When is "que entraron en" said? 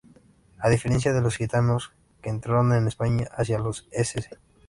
2.23-2.87